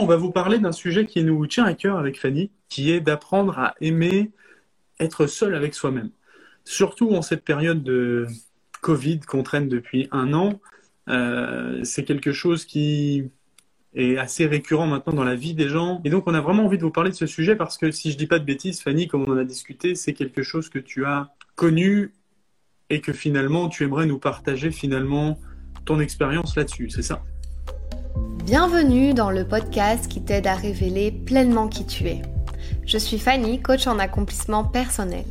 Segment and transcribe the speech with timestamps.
[0.00, 3.00] On va vous parler d'un sujet qui nous tient à cœur avec Fanny, qui est
[3.00, 4.30] d'apprendre à aimer
[5.00, 6.10] être seul avec soi-même.
[6.64, 8.28] Surtout en cette période de
[8.80, 10.60] Covid qu'on traîne depuis un an,
[11.08, 13.24] euh, c'est quelque chose qui
[13.92, 16.00] est assez récurrent maintenant dans la vie des gens.
[16.04, 18.12] Et donc, on a vraiment envie de vous parler de ce sujet parce que si
[18.12, 20.78] je dis pas de bêtises, Fanny, comme on en a discuté, c'est quelque chose que
[20.78, 22.12] tu as connu
[22.88, 25.40] et que finalement tu aimerais nous partager finalement
[25.86, 27.24] ton expérience là-dessus, c'est ça?
[28.48, 32.22] Bienvenue dans le podcast qui t'aide à révéler pleinement qui tu es.
[32.86, 35.26] Je suis Fanny, coach en accomplissement personnel.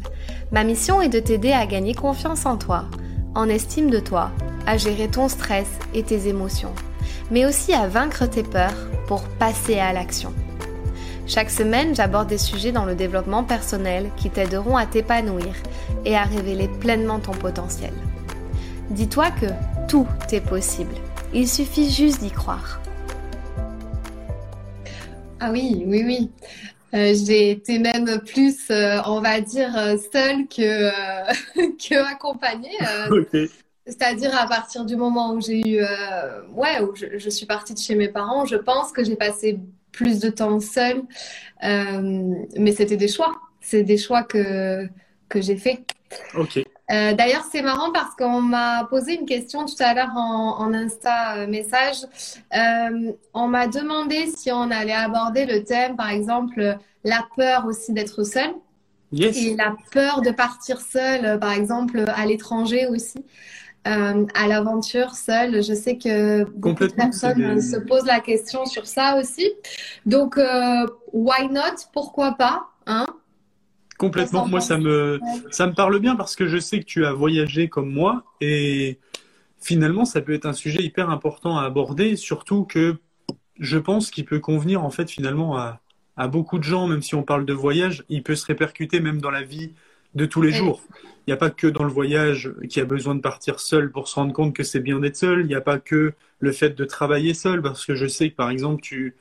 [0.51, 2.85] Ma mission est de t'aider à gagner confiance en toi,
[3.33, 4.29] en estime de toi,
[4.67, 6.75] à gérer ton stress et tes émotions,
[7.31, 10.31] mais aussi à vaincre tes peurs pour passer à l'action.
[11.25, 15.55] Chaque semaine, j'aborde des sujets dans le développement personnel qui t'aideront à t'épanouir
[16.05, 17.93] et à révéler pleinement ton potentiel.
[18.91, 19.47] Dis-toi que
[19.87, 20.93] tout est possible.
[21.33, 22.79] Il suffit juste d'y croire.
[25.39, 26.31] Ah oui, oui, oui.
[26.93, 30.89] Euh, j'ai été même plus, euh, on va dire, euh, seule que,
[31.77, 32.77] que accompagnée.
[33.85, 35.81] C'est-à-dire à partir du moment où j'ai eu,
[36.53, 39.59] ouais, où je, je, suis partie de chez mes parents, je pense que j'ai passé
[39.93, 41.03] plus de temps seule.
[41.61, 43.33] mais c'était des choix.
[43.61, 44.87] C'est des choix que,
[45.29, 45.85] que j'ai fait.
[46.35, 46.59] Ok.
[46.89, 51.37] Euh, d'ailleurs, c'est marrant parce qu'on m'a posé une question tout à l'heure en, Insta
[51.37, 51.97] euh, message.
[52.55, 57.91] Euh, on m'a demandé si on allait aborder le thème, par exemple, la peur aussi
[57.91, 58.51] d'être seul.
[59.11, 59.37] Yes.
[59.37, 63.25] Et la peur de partir seul, par exemple, à l'étranger aussi.
[63.85, 65.63] à l'aventure seul.
[65.63, 69.49] Je sais que beaucoup de personnes se posent la question sur ça aussi.
[70.05, 70.37] Donc,
[71.13, 71.87] why not?
[71.93, 73.05] Pourquoi pas hein?
[73.97, 74.47] Complètement.
[74.47, 77.67] Moi, ça me, ça me parle bien parce que je sais que tu as voyagé
[77.67, 78.99] comme moi et
[79.59, 82.97] finalement, ça peut être un sujet hyper important à aborder, surtout que
[83.59, 85.81] je pense qu'il peut convenir en fait finalement à,
[86.15, 89.19] à, beaucoup de gens, même si on parle de voyage, il peut se répercuter même
[89.19, 89.73] dans la vie
[90.13, 90.81] de tous les jours.
[91.25, 94.07] Il n'y a pas que dans le voyage qui a besoin de partir seul pour
[94.07, 95.41] se rendre compte que c'est bien d'être seul.
[95.41, 98.35] Il n'y a pas que le fait de travailler seul, parce que je sais que
[98.35, 99.15] par exemple, tu,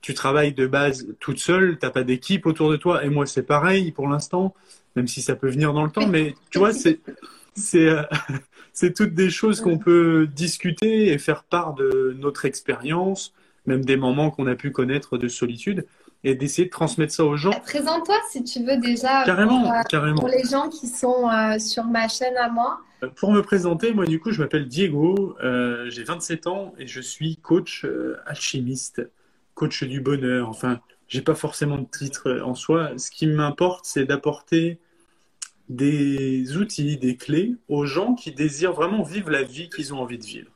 [0.00, 3.42] tu travailles de base toute seule, t'as pas d'équipe autour de toi, et moi c'est
[3.42, 4.54] pareil pour l'instant,
[4.96, 7.00] même si ça peut venir dans le temps, mais tu vois, c'est
[7.54, 8.02] c'est euh,
[8.72, 13.34] c'est toutes des choses qu'on peut discuter et faire part de notre expérience,
[13.66, 15.86] même des moments qu'on a pu connaître de solitude,
[16.24, 17.50] et d'essayer de transmettre ça aux gens.
[17.50, 19.24] Bah, présente-toi si tu veux déjà.
[19.24, 20.20] Carrément, pour, euh, carrément.
[20.20, 22.80] Pour les gens qui sont euh, sur ma chaîne à moi.
[23.16, 25.36] Pour me présenter, moi du coup, je m'appelle Diego,
[25.86, 27.86] j'ai 27 ans et je suis coach
[28.26, 29.02] alchimiste
[29.58, 30.48] coach du bonheur.
[30.48, 32.96] Enfin, j'ai pas forcément de titre en soi.
[32.96, 34.78] Ce qui m'importe, c'est d'apporter
[35.68, 40.16] des outils, des clés aux gens qui désirent vraiment vivre la vie qu'ils ont envie
[40.16, 40.50] de vivre.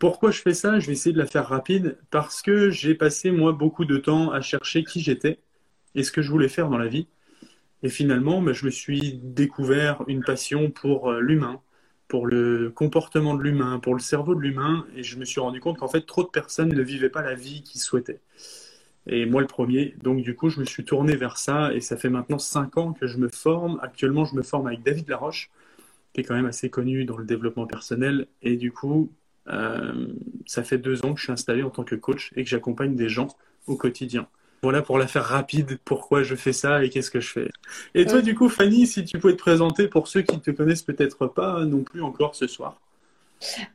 [0.00, 0.80] Pourquoi je fais ça?
[0.80, 4.32] Je vais essayer de la faire rapide parce que j'ai passé moi beaucoup de temps
[4.32, 5.38] à chercher qui j'étais
[5.94, 7.06] et ce que je voulais faire dans la vie.
[7.82, 11.60] Et finalement, ben, je me suis découvert une passion pour euh, l'humain,
[12.10, 15.60] pour le comportement de l'humain, pour le cerveau de l'humain, et je me suis rendu
[15.60, 18.20] compte qu'en fait, trop de personnes ne vivaient pas la vie qu'ils souhaitaient.
[19.06, 19.94] Et moi, le premier.
[20.02, 22.92] Donc, du coup, je me suis tourné vers ça, et ça fait maintenant cinq ans
[22.92, 23.78] que je me forme.
[23.80, 25.50] Actuellement, je me forme avec David Laroche,
[26.12, 29.12] qui est quand même assez connu dans le développement personnel, et du coup,
[29.46, 30.08] euh,
[30.46, 32.96] ça fait deux ans que je suis installé en tant que coach et que j'accompagne
[32.96, 33.28] des gens
[33.68, 34.26] au quotidien.
[34.62, 37.48] Voilà pour la faire rapide, pourquoi je fais ça et qu'est-ce que je fais.
[37.94, 40.50] Et toi, du coup, Fanny, si tu pouvais te présenter pour ceux qui ne te
[40.50, 42.76] connaissent peut-être pas non plus encore ce soir.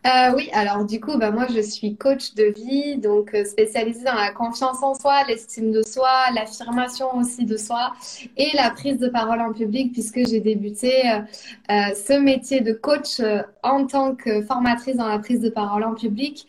[0.06, 4.04] Euh, oui, alors du coup, bah, moi je suis coach de vie, donc euh, spécialisée
[4.04, 7.94] dans la confiance en soi, l'estime de soi, l'affirmation aussi de soi
[8.38, 13.20] et la prise de parole en public, puisque j'ai débuté euh, ce métier de coach
[13.64, 16.48] en tant que formatrice dans la prise de parole en public,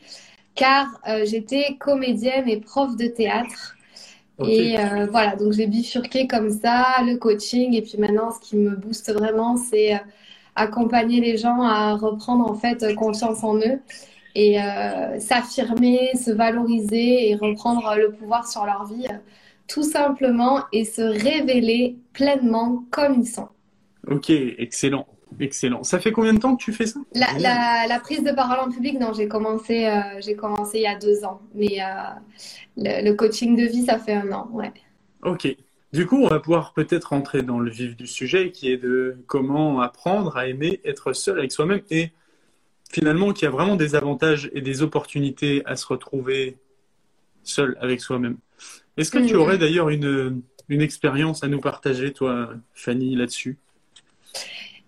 [0.55, 0.87] car
[1.25, 3.76] j'étais comédienne et prof de théâtre.
[4.45, 7.75] Et euh, voilà, donc j'ai bifurqué comme ça le coaching.
[7.75, 9.99] Et puis maintenant, ce qui me booste vraiment, c'est euh,
[10.55, 13.81] accompagner les gens à reprendre en fait confiance en eux
[14.35, 19.07] et euh, s'affirmer, se valoriser et reprendre le pouvoir sur leur vie,
[19.67, 23.49] tout simplement, et se révéler pleinement comme ils sont.
[24.07, 25.07] Ok, excellent.
[25.41, 25.83] Excellent.
[25.83, 27.01] Ça fait combien de temps que tu fais ça?
[27.15, 30.87] La, la, prise de parole en public, non, j'ai commencé, euh, j'ai commencé il y
[30.87, 31.41] a deux ans.
[31.55, 34.73] Mais euh, le, coaching de vie, ça fait un an, ouais.
[35.23, 35.49] Ok.
[35.93, 39.19] Du coup, on va pouvoir peut-être rentrer dans le vif du sujet, qui est de
[39.27, 42.11] comment apprendre à aimer être seul avec soi-même et
[42.91, 46.59] finalement qu'il y a vraiment des avantages et des opportunités à se retrouver
[47.43, 48.37] seul avec soi-même.
[48.97, 49.39] Est-ce que tu mm.
[49.39, 53.59] aurais d'ailleurs une, une expérience à nous partager, toi, Fanny, là-dessus?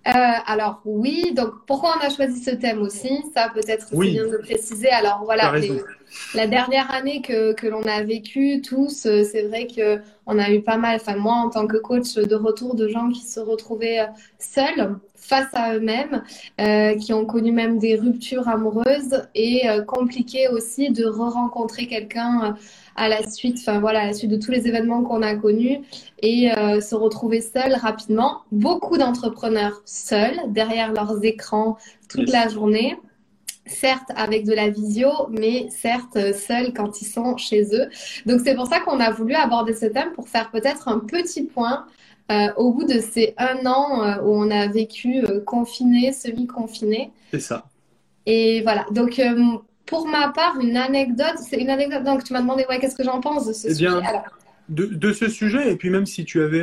[0.06, 0.11] Euh,
[0.47, 3.23] alors oui, donc pourquoi on a choisi ce thème aussi?
[3.35, 4.89] Ça peut-être Oui, c'est bien de le préciser.
[4.89, 5.85] Alors voilà, les-
[6.33, 10.50] la dernière année que, que l'on a vécue tous, euh, c'est vrai que on a
[10.50, 13.40] eu pas mal, enfin moi en tant que coach, de retour de gens qui se
[13.40, 14.06] retrouvaient euh,
[14.38, 16.22] seuls face à eux-mêmes,
[16.60, 22.44] euh, qui ont connu même des ruptures amoureuses et euh, compliqué aussi de re-rencontrer quelqu'un
[22.44, 22.52] euh,
[22.96, 25.80] à la suite, enfin voilà, à la suite de tous les événements qu'on a connus
[26.20, 28.42] et euh, se retrouver seuls rapidement.
[28.52, 31.76] Beaucoup d'entrepreneurs seuls derrière leurs écrans
[32.08, 32.96] toute la journée.
[33.69, 37.88] Certes, avec de la visio, mais certes, euh, seuls quand ils sont chez eux.
[38.26, 41.44] Donc, c'est pour ça qu'on a voulu aborder ce thème pour faire peut-être un petit
[41.44, 41.87] point
[42.31, 47.11] euh, au bout de ces un an euh, où on a vécu euh, confiné, semi-confiné.
[47.31, 47.65] C'est ça.
[48.26, 48.85] Et voilà.
[48.91, 49.20] Donc,
[49.87, 52.05] pour ma part, une anecdote, c'est une anecdote.
[52.05, 53.87] Donc, tu m'as demandé, ouais, qu'est-ce que j'en pense de ce Eh sujet?
[53.88, 54.25] bien, Alors,
[54.69, 56.62] de, de ce sujet, et puis même si tu avais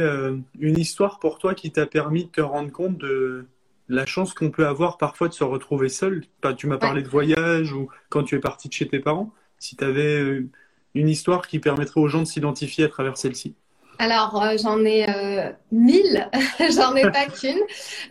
[0.60, 3.48] une histoire pour toi qui t'a permis de te rendre compte de
[3.88, 6.24] la chance qu'on peut avoir parfois de se retrouver seul.
[6.58, 6.80] Tu m'as ouais.
[6.80, 9.32] parlé de voyage ou quand tu es parti de chez tes parents.
[9.60, 10.50] Si tu avais euh,
[10.94, 13.56] une histoire qui permettrait aux gens de s'identifier à travers celle-ci.
[13.98, 16.30] Alors, euh, j'en ai euh, mille,
[16.76, 17.60] j'en ai pas qu'une.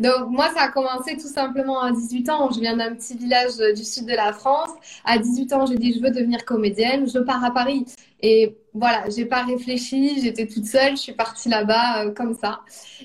[0.01, 2.51] Donc, moi, ça a commencé tout simplement à 18 ans.
[2.51, 4.71] Je viens d'un petit village du sud de la France.
[5.05, 7.85] À 18 ans, j'ai dit, je veux devenir comédienne, je pars à Paris.
[8.27, 12.61] Et voilà, j'ai pas réfléchi, j'étais toute seule, je suis partie là-bas euh, comme ça.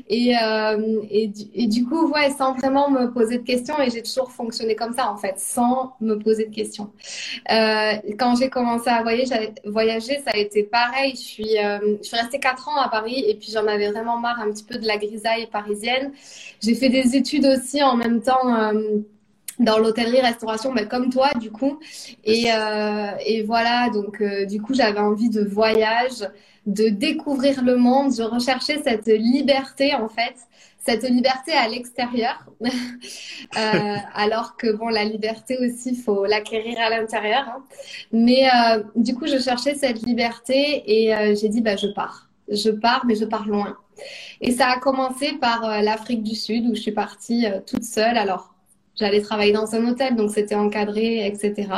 [0.07, 1.27] Et, euh, et,
[1.67, 5.11] du, coup, ouais, sans vraiment me poser de questions, et j'ai toujours fonctionné comme ça,
[5.11, 6.89] en fait, sans me poser de questions.
[7.51, 11.11] Euh, quand j'ai commencé à voyager, voyager, ça a été pareil.
[11.11, 14.39] Je suis, je suis restée quatre ans à Paris et puis j'en avais vraiment marre
[14.39, 16.13] un petit peu de la grisaille parisienne.
[16.63, 18.71] J'ai fait des études aussi en même temps
[19.59, 21.79] dans l'hôtellerie-restauration, mais comme toi, du coup.
[22.23, 26.27] Et, euh, et voilà, donc euh, du coup, j'avais envie de voyage,
[26.65, 28.13] de découvrir le monde.
[28.15, 30.35] Je recherchais cette liberté, en fait
[30.85, 37.45] cette liberté à l'extérieur, euh, alors que bon, la liberté aussi, faut l'acquérir à l'intérieur.
[37.47, 37.63] Hein.
[38.11, 42.29] Mais euh, du coup, je cherchais cette liberté et euh, j'ai dit, bah, je pars.
[42.51, 43.77] Je pars, mais je pars loin.
[44.41, 48.17] Et ça a commencé par euh, l'Afrique du Sud, où je suis partie toute seule.
[48.17, 48.55] Alors,
[48.99, 51.69] j'allais travailler dans un hôtel, donc c'était encadré, etc.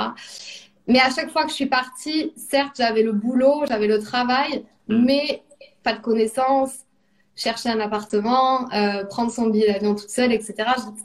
[0.87, 4.65] Mais à chaque fois que je suis partie, certes, j'avais le boulot, j'avais le travail,
[4.87, 5.43] mais
[5.83, 6.79] pas de connaissances,
[7.35, 10.55] chercher un appartement, euh, prendre son billet d'avion toute seule, etc.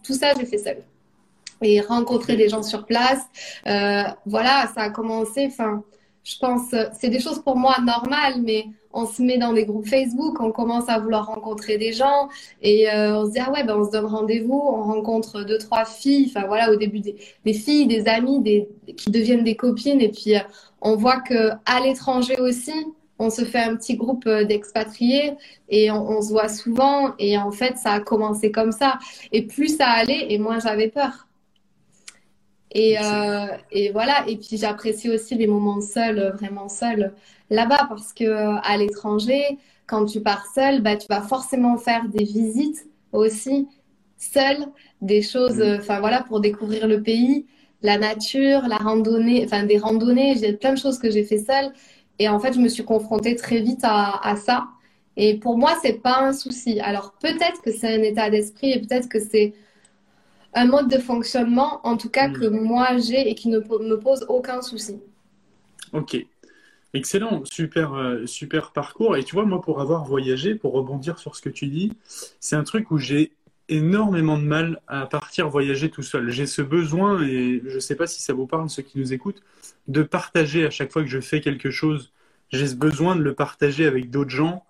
[0.03, 0.83] Tout ça, j'ai fait seule.
[1.63, 3.23] Et rencontrer des gens sur place.
[3.67, 5.47] Euh, voilà, ça a commencé.
[5.51, 5.83] Enfin,
[6.25, 8.67] je pense, c'est des choses pour moi normales, mais
[8.97, 12.29] on se met dans des groupes Facebook, on commence à vouloir rencontrer des gens
[12.63, 15.59] et euh, on se dit ah ouais ben on se donne rendez-vous, on rencontre deux
[15.59, 20.01] trois filles, enfin voilà au début des, filles, des amies, des, qui deviennent des copines
[20.01, 20.41] et puis euh,
[20.81, 22.73] on voit que à l'étranger aussi
[23.19, 25.35] on se fait un petit groupe d'expatriés
[25.69, 27.15] et on, on, se voit souvent.
[27.19, 28.99] Et en fait, ça a commencé comme ça.
[29.33, 31.26] Et plus ça allait, et moins j'avais peur.
[32.73, 34.25] Et, euh, et voilà.
[34.29, 37.15] Et puis j'apprécie aussi les moments seuls, vraiment seuls
[37.51, 38.25] là-bas, parce que
[38.63, 43.69] à l'étranger, quand tu pars seul, bah, tu vas forcément faire des visites aussi
[44.19, 44.57] seul,
[45.01, 47.47] des choses, enfin voilà, pour découvrir le pays,
[47.83, 50.37] la nature, la randonnée, enfin des randonnées.
[50.41, 51.73] J'ai plein de choses que j'ai fait seule.
[52.19, 54.69] Et en fait, je me suis confrontée très vite à, à ça.
[55.17, 56.81] Et pour moi, c'est pas un souci.
[56.81, 59.55] Alors peut-être que c'est un état d'esprit et peut-être que c'est
[60.57, 62.33] un mode de fonctionnement, en tout cas, mmh.
[62.33, 64.99] que moi j'ai et qui ne me pose aucun souci.
[65.93, 66.17] Ok.
[66.95, 69.17] Excellent, super, euh, super parcours.
[69.19, 71.93] Et tu vois, moi, pour avoir voyagé, pour rebondir sur ce que tu dis,
[72.41, 73.33] c'est un truc où j'ai
[73.69, 76.31] énormément de mal à partir voyager tout seul.
[76.31, 79.13] J'ai ce besoin, et je ne sais pas si ça vous parle, ceux qui nous
[79.13, 79.43] écoutent,
[79.89, 82.13] de partager à chaque fois que je fais quelque chose.
[82.51, 84.65] J'ai ce besoin de le partager avec d'autres gens.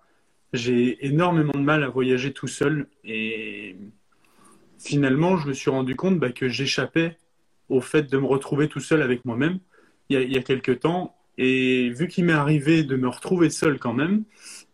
[0.51, 2.87] J'ai énormément de mal à voyager tout seul.
[3.05, 3.77] Et
[4.79, 7.17] finalement, je me suis rendu compte bah, que j'échappais
[7.69, 9.59] au fait de me retrouver tout seul avec moi-même
[10.09, 11.15] il, y a, quelques temps.
[11.37, 14.23] Et vu qu'il m'est arrivé de me retrouver seul quand même,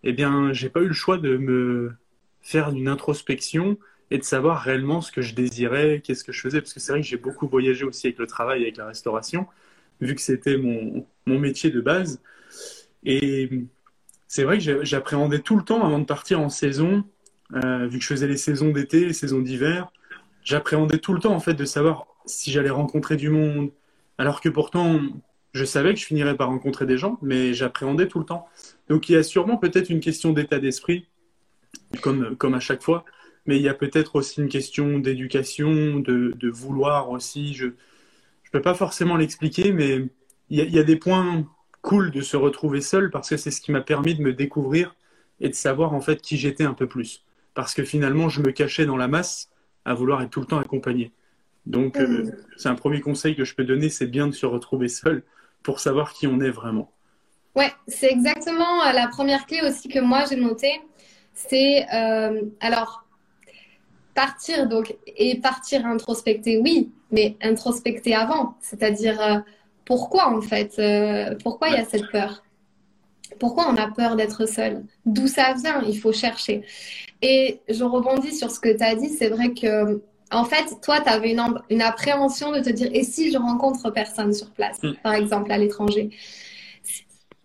[0.03, 1.93] eh bien, j'ai pas eu le choix de me
[2.41, 3.77] faire une introspection
[4.11, 6.61] et de savoir réellement ce que je désirais, qu'est-ce que je faisais.
[6.61, 9.47] Parce que c'est vrai que j'ai beaucoup voyagé aussi avec le travail, avec la restauration,
[10.01, 12.21] vu que c'était mon, métier de base.
[13.03, 13.49] Et
[14.27, 17.03] c'est vrai que j'appréhendais tout le temps avant de partir en saison,
[17.53, 19.91] euh, vu que je faisais les saisons d'été, les saisons d'hiver.
[20.43, 23.71] J'appréhendais tout le temps en fait de savoir si j'allais rencontrer du monde,
[24.17, 24.99] alors que pourtant
[25.53, 28.47] je savais que je finirais par rencontrer des gens, mais j'appréhendais tout le temps.
[28.89, 31.07] Donc il y a sûrement peut-être une question d'état d'esprit,
[32.01, 33.05] comme, comme à chaque fois,
[33.45, 37.53] mais il y a peut-être aussi une question d'éducation, de, vouloir aussi.
[37.53, 37.71] Je ne
[38.51, 40.07] peux pas forcément l'expliquer, mais
[40.49, 41.45] il y, a, il y, a, des points
[41.81, 44.95] cool de se retrouver seul parce que c'est ce qui m'a permis de me découvrir
[45.39, 47.23] et de savoir en fait qui j'étais un peu plus.
[47.53, 49.49] Parce que finalement, je me cachais dans la masse
[49.85, 51.11] à vouloir être tout le temps accompagné.
[51.65, 54.87] Donc, euh, c'est un premier conseil que je peux donner, c'est bien de se retrouver
[54.87, 55.23] seul
[55.61, 56.91] pour savoir qui on est vraiment.
[57.55, 60.81] Ouais, c'est exactement euh, la première clé aussi que moi j'ai notée.
[61.33, 63.05] C'est euh, alors
[64.15, 69.39] partir donc et partir introspecter, oui, mais introspecter avant, c'est-à-dire euh,
[69.85, 70.81] pourquoi en fait,
[71.43, 72.43] pourquoi il y a cette peur?
[73.39, 74.83] Pourquoi on a peur d'être seul?
[75.05, 75.81] D'où ça vient?
[75.87, 76.63] Il faut chercher.
[77.21, 80.01] Et je rebondis sur ce que tu as dit, c'est vrai que
[80.33, 81.31] en fait, toi, tu avais
[81.69, 84.93] une, appréhension de te dire, et si je rencontre personne sur place, Mm.
[85.03, 86.09] par exemple à l'étranger?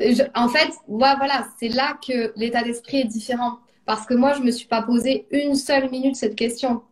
[0.01, 3.59] Je- en fait, ouais, voilà, c'est là que l'état d'esprit est différent.
[3.85, 6.83] Parce que moi, je me suis pas posé une seule minute cette question.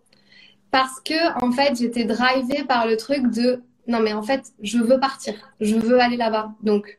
[0.70, 4.78] Parce que, en fait, j'étais drivée par le truc de, non, mais en fait, je
[4.78, 5.34] veux partir.
[5.60, 6.52] Je veux aller là-bas.
[6.62, 6.98] Donc,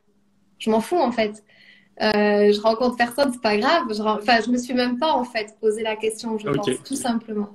[0.59, 1.43] je m'en fous, en fait.
[2.01, 3.83] Euh, je rencontre personne, c'est pas grave.
[3.89, 6.95] Je, enfin, je me suis même pas, en fait, posé la question, je pense, tout
[6.95, 7.49] simplement.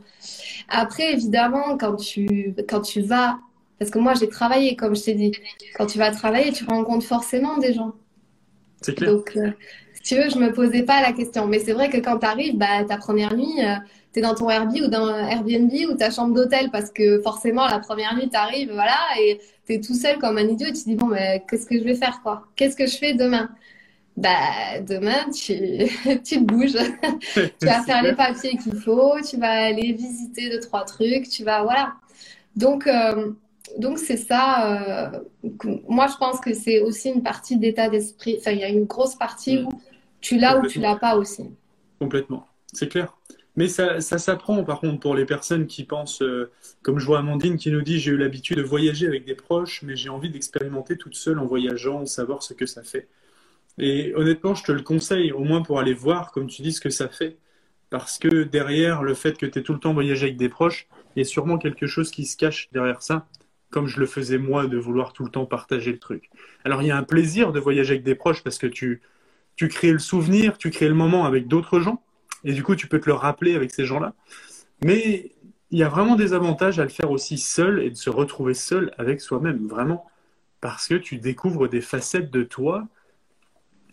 [0.68, 3.38] Après, évidemment, quand tu, quand tu vas,
[3.78, 5.32] parce que moi, j'ai travaillé, comme je t'ai dit,
[5.76, 7.92] quand tu vas travailler, tu rencontres forcément des gens.
[8.80, 9.12] C'est clair?
[9.12, 9.50] Donc, euh,
[9.94, 11.46] si tu veux, je me posais pas la question.
[11.46, 13.60] Mais c'est vrai que quand tu arrives, bah, ta première nuit,
[14.12, 17.66] tu es dans ton Airbnb ou dans Airbnb ou ta chambre d'hôtel parce que forcément,
[17.68, 20.72] la première nuit, tu arrives, voilà, et tu es tout seul comme un idiot et
[20.72, 22.48] tu te dis, bon, mais qu'est-ce que je vais faire, quoi?
[22.56, 23.48] Qu'est-ce que je fais demain?
[24.16, 25.54] Bah, demain, tu,
[26.24, 26.76] tu te bouges.
[27.60, 31.44] Tu vas faire les papiers qu'il faut, tu vas aller visiter deux, trois trucs, tu
[31.44, 31.94] vas, voilà.
[32.56, 33.32] Donc, euh,
[33.78, 35.12] donc c'est ça.
[35.14, 35.20] euh,
[35.88, 38.36] moi, je pense que c'est aussi une partie d'état d'esprit.
[38.38, 39.66] Enfin, il y a une grosse partie Mm.
[39.68, 39.82] où
[40.20, 41.44] tu l'as ou tu l'as pas aussi.
[41.98, 43.16] Complètement, c'est clair.
[43.56, 46.50] Mais ça, ça s'apprend par contre pour les personnes qui pensent, euh,
[46.82, 49.82] comme je vois Amandine qui nous dit, j'ai eu l'habitude de voyager avec des proches,
[49.82, 53.08] mais j'ai envie d'expérimenter toute seule en voyageant, savoir ce que ça fait.
[53.78, 56.80] Et honnêtement, je te le conseille, au moins pour aller voir, comme tu dis, ce
[56.80, 57.36] que ça fait.
[57.90, 60.86] Parce que derrière le fait que tu es tout le temps voyagé avec des proches,
[61.14, 63.26] il y a sûrement quelque chose qui se cache derrière ça,
[63.70, 66.30] comme je le faisais moi, de vouloir tout le temps partager le truc.
[66.64, 69.02] Alors il y a un plaisir de voyager avec des proches parce que tu,
[69.56, 72.02] tu crées le souvenir, tu crées le moment avec d'autres gens,
[72.44, 74.14] et du coup tu peux te le rappeler avec ces gens-là.
[74.82, 75.32] Mais
[75.70, 78.54] il y a vraiment des avantages à le faire aussi seul et de se retrouver
[78.54, 80.06] seul avec soi-même, vraiment.
[80.60, 82.86] Parce que tu découvres des facettes de toi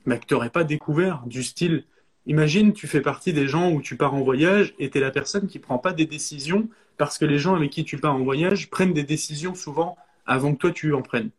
[0.10, 1.86] bah, que tu n'aurais pas découvert, du style,
[2.26, 5.12] imagine, tu fais partie des gens où tu pars en voyage et tu es la
[5.12, 8.24] personne qui prend pas des décisions parce que les gens avec qui tu pars en
[8.24, 11.30] voyage prennent des décisions souvent avant que toi tu en prennes.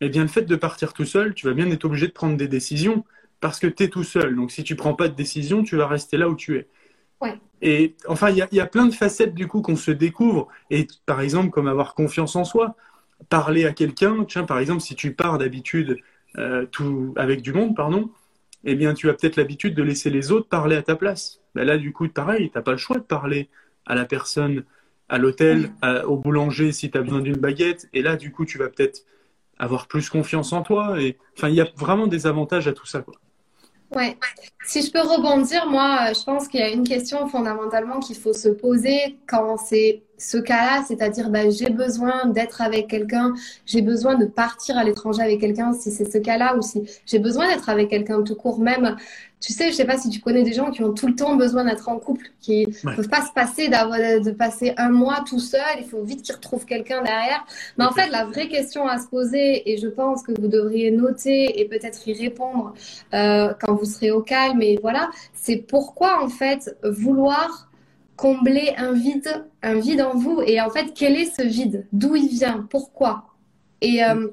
[0.00, 2.36] Eh bien, le fait de partir tout seul, tu vas bien être obligé de prendre
[2.36, 3.04] des décisions
[3.40, 4.36] parce que tu es tout seul.
[4.36, 6.68] Donc, si tu prends pas de décision, tu vas rester là où tu es.
[7.20, 7.38] Ouais.
[7.62, 9.90] Et enfin, il y a, il y a plein de facettes du coup qu'on se
[9.90, 10.48] découvre.
[10.70, 12.76] Et par exemple, comme avoir confiance en soi,
[13.28, 14.24] parler à quelqu'un.
[14.24, 15.98] Tiens, par exemple, si tu pars d'habitude
[16.38, 18.10] euh, tout avec du monde, pardon,
[18.64, 21.40] eh bien, tu as peut-être l'habitude de laisser les autres parler à ta place.
[21.54, 23.48] Ben là, du coup, pareil, t'as pas le choix de parler
[23.86, 24.64] à la personne,
[25.08, 25.72] à l'hôtel,
[26.06, 27.88] au boulanger si tu as besoin d'une baguette.
[27.94, 29.02] Et là, du coup, tu vas peut-être
[29.58, 31.00] avoir plus confiance en toi.
[31.00, 33.02] Et enfin, il y a vraiment des avantages à tout ça.
[33.94, 34.16] Ouais.
[34.64, 38.16] Si je peux rebondir, moi, euh, je pense qu'il y a une question fondamentalement qu'il
[38.16, 43.32] faut se poser quand c'est ce cas-là, c'est-à-dire ben, j'ai besoin d'être avec quelqu'un,
[43.66, 47.18] j'ai besoin de partir à l'étranger avec quelqu'un, si c'est ce cas-là, ou si j'ai
[47.18, 48.96] besoin d'être avec quelqu'un tout court, même,
[49.40, 51.36] tu sais, je sais pas si tu connais des gens qui ont tout le temps
[51.36, 52.94] besoin d'être en couple, qui Ouais.
[52.96, 56.34] peuvent pas se passer d'avoir de passer un mois tout seul, il faut vite qu'ils
[56.34, 57.46] retrouvent quelqu'un derrière.
[57.78, 60.90] Mais en fait, la vraie question à se poser, et je pense que vous devriez
[60.90, 62.74] noter et peut-être y répondre
[63.14, 67.69] euh, quand vous serez au calme, et voilà, c'est pourquoi en fait vouloir
[68.20, 71.86] combler un vide, un vide en vous, et en fait, quel est ce vide?
[71.90, 72.66] D'où il vient?
[72.68, 73.24] Pourquoi?
[73.80, 74.28] Et euh,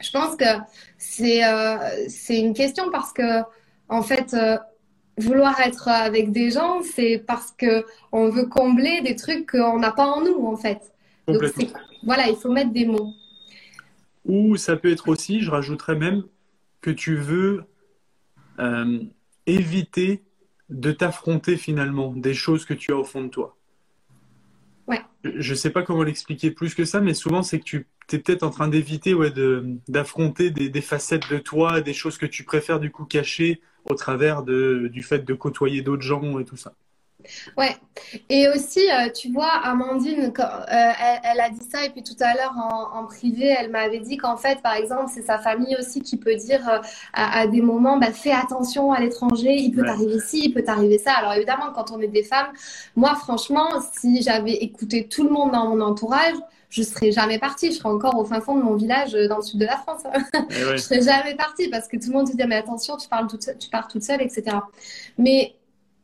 [0.00, 0.50] je pense que
[0.96, 1.76] c'est euh,
[2.08, 3.42] c'est une question parce que
[3.90, 4.56] en fait, euh,
[5.18, 9.92] vouloir être avec des gens, c'est parce que on veut combler des trucs qu'on n'a
[9.92, 10.80] pas en nous, en fait.
[11.26, 11.42] Donc
[12.04, 13.12] voilà, il faut mettre des mots.
[14.24, 16.22] Ou ça peut être aussi, je rajouterais même,
[16.80, 17.64] que tu veux
[19.46, 20.22] éviter
[20.68, 23.56] de t'affronter finalement des choses que tu as au fond de toi.
[24.86, 25.00] Ouais.
[25.24, 28.18] Je ne sais pas comment l'expliquer plus que ça, mais souvent c'est que tu es
[28.18, 32.26] peut-être en train d'éviter ouais, de, d'affronter des, des facettes de toi, des choses que
[32.26, 36.44] tu préfères du coup cacher au travers de, du fait de côtoyer d'autres gens et
[36.44, 36.74] tout ça.
[37.56, 37.76] Ouais.
[38.30, 42.02] Et aussi, euh, tu vois, Amandine, quand, euh, elle, elle a dit ça, et puis
[42.02, 45.38] tout à l'heure en, en privé, elle m'avait dit qu'en fait, par exemple, c'est sa
[45.38, 46.78] famille aussi qui peut dire euh,
[47.12, 49.86] à, à des moments, bah, fais attention à l'étranger, il peut Ouais.
[49.88, 51.12] t'arriver ci, il peut t'arriver ça.
[51.14, 52.48] Alors évidemment, quand on est des femmes,
[52.96, 53.68] moi, franchement,
[54.00, 56.34] si j'avais écouté tout le monde dans mon entourage,
[56.70, 57.72] je serais jamais partie.
[57.72, 60.02] Je serais encore au fin fond de mon village dans le sud de la France.
[60.50, 60.72] Et ouais.
[60.76, 63.26] Je serais jamais partie parce que tout le monde te dit mais attention, tu parles
[63.26, 64.58] toute seule, tu pars toute seule, etc.
[65.16, 65.54] Mais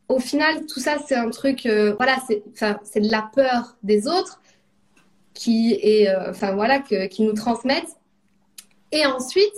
[0.07, 2.43] au final, tout ça, c'est un truc, euh, voilà, c'est,
[2.99, 4.39] de la peur des autres
[5.33, 7.97] qui est, euh, enfin voilà, que, qui nous transmettent.
[8.91, 9.53] Et ensuite,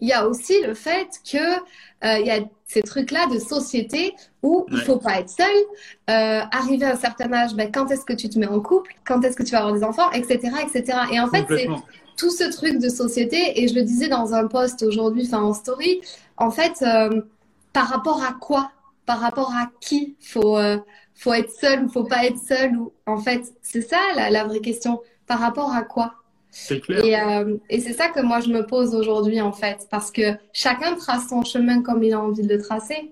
[0.00, 4.14] il y a aussi le fait que euh, il y a ces trucs-là de société
[4.42, 5.56] où il faut pas être seul.
[6.06, 8.94] Arriver à un certain âge, ben, quand est-ce que tu te mets en couple?
[9.04, 10.10] Quand est-ce que tu vas avoir des enfants?
[10.12, 10.38] Etc.
[10.62, 10.98] etc.
[11.12, 11.66] Et en fait, c'est
[12.16, 13.60] tout ce truc de société.
[13.60, 16.02] Et je le disais dans un post aujourd'hui, enfin en story,
[16.36, 16.84] en fait,
[17.72, 18.70] par rapport à quoi?
[19.08, 20.76] Par rapport à qui faut euh,
[21.14, 24.44] faut être seul ou faut pas être seul ou en fait, c'est ça la, la
[24.44, 25.00] vraie question.
[25.26, 26.08] Par rapport à quoi?
[26.50, 27.04] C'est clair.
[27.04, 30.36] Et, euh, et c'est ça que moi je me pose aujourd'hui en fait, parce que
[30.52, 33.10] chacun trace son chemin comme il a envie de le tracer.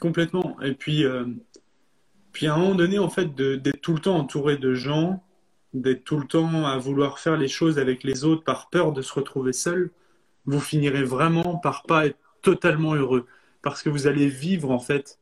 [0.00, 0.56] Complètement.
[0.62, 1.24] Et puis, euh,
[2.32, 5.24] puis à un moment donné, en fait, d'être tout le temps entouré de gens,
[5.74, 9.02] d'être tout le temps à vouloir faire les choses avec les autres par peur de
[9.02, 9.90] se retrouver seul,
[10.46, 13.26] vous finirez vraiment par pas être totalement heureux.
[13.62, 15.18] Parce que vous allez vivre en fait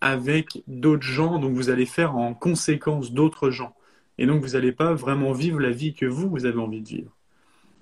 [0.00, 3.74] avec d'autres gens, donc vous allez faire en conséquence d'autres gens.
[4.18, 6.88] Et donc, vous n'allez pas vraiment vivre la vie que vous, vous avez envie de
[6.88, 7.16] vivre.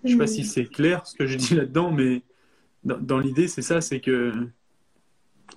[0.05, 2.23] Je ne sais pas si c'est clair ce que je dis là-dedans, mais
[2.85, 4.33] dans, l'idée, c'est ça, c'est que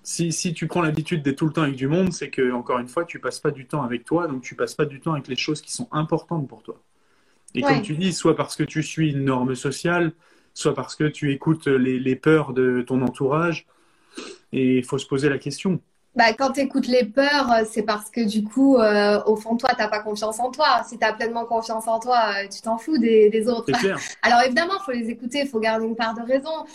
[0.04, 2.80] si, si, tu prends l'habitude d'être tout le temps avec du monde, c'est que, encore
[2.80, 5.14] une fois, tu passes pas du temps avec toi, donc tu passes pas du temps
[5.14, 6.82] avec les choses qui sont importantes pour toi.
[7.54, 10.14] Et comme tu dis, soit parce que tu suis une norme sociale,
[10.54, 13.68] soit parce que tu écoutes les, les peurs de ton entourage,
[14.52, 15.80] et il faut se poser la question
[16.16, 19.54] bah, quand tu écoutes les peurs, euh, c'est parce que du coup, euh, au fond
[19.54, 20.84] de toi, tu pas confiance en toi.
[20.88, 23.72] Si tu as pleinement confiance en toi, euh, tu t'en fous des, des autres.
[24.22, 26.66] Alors évidemment, il faut les écouter, il faut garder une part de raison.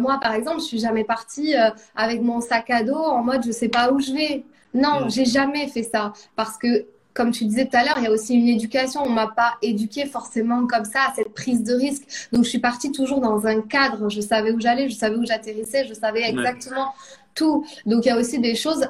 [0.00, 1.54] moi, par exemple, je suis jamais partie
[1.94, 4.44] avec mon sac à dos en mode je sais pas où je vais.
[4.72, 8.06] Non, j'ai jamais fait ça parce que comme tu disais tout à l'heure, il y
[8.08, 9.02] a aussi une éducation.
[9.04, 12.02] On m'a pas éduqué forcément comme ça à cette prise de risque.
[12.32, 14.08] Donc je suis partie toujours dans un cadre.
[14.08, 16.92] Je savais où j'allais, je savais où j'atterrissais, je savais exactement
[17.40, 18.88] Donc il y a aussi des choses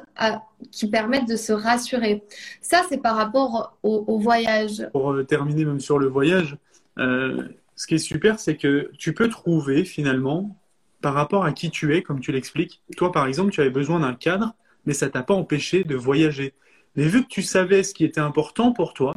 [0.71, 2.23] qui permettent de se rassurer.
[2.61, 4.87] Ça, c'est par rapport au, voyage.
[4.91, 6.57] Pour euh, terminer même sur le voyage,
[6.97, 10.57] euh, ce qui est super, c'est que tu peux trouver finalement,
[11.01, 13.99] par rapport à qui tu es, comme tu l'expliques, toi par exemple, tu avais besoin
[13.99, 16.53] d'un cadre, mais ça t'a pas empêché de voyager.
[16.95, 19.15] Mais vu que tu savais ce qui était important pour toi,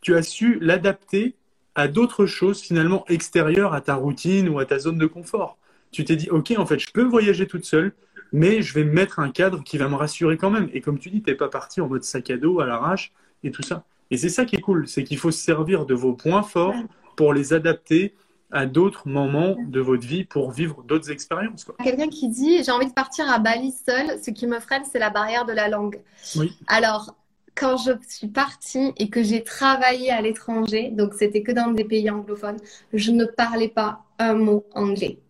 [0.00, 1.34] tu as su l'adapter
[1.74, 5.58] à d'autres choses finalement extérieures à ta routine ou à ta zone de confort.
[5.92, 7.92] Tu t'es dit, ok, en fait, je peux voyager toute seule,
[8.36, 10.68] mais je vais mettre un cadre qui va me rassurer quand même.
[10.74, 13.10] Et comme tu dis, tu n'es pas parti en mode sac à dos à l'arrache
[13.42, 13.84] et tout ça.
[14.10, 16.76] Et c'est ça qui est cool, c'est qu'il faut se servir de vos points forts
[17.16, 18.14] pour les adapter
[18.52, 21.64] à d'autres moments de votre vie pour vivre d'autres expériences.
[21.82, 24.98] Quelqu'un qui dit j'ai envie de partir à Bali seul, ce qui me freine c'est
[24.98, 26.02] la barrière de la langue.
[26.36, 26.52] Oui.
[26.66, 27.16] Alors
[27.54, 31.84] quand je suis partie et que j'ai travaillé à l'étranger, donc c'était que dans des
[31.84, 32.58] pays anglophones,
[32.92, 35.20] je ne parlais pas un mot anglais.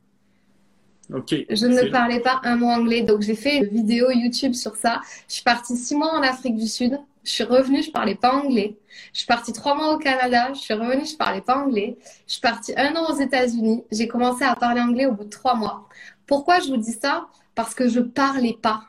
[1.09, 5.01] Je ne parlais pas un mot anglais, donc j'ai fait une vidéo YouTube sur ça.
[5.29, 6.99] Je suis partie six mois en Afrique du Sud.
[7.25, 8.77] Je suis revenue, je parlais pas anglais.
[9.13, 10.53] Je suis partie trois mois au Canada.
[10.53, 11.97] Je suis revenue, je parlais pas anglais.
[12.27, 13.85] Je suis partie un an aux États-Unis.
[13.91, 15.89] J'ai commencé à parler anglais au bout de trois mois.
[16.27, 17.27] Pourquoi je vous dis ça?
[17.55, 18.83] Parce que je parlais pas,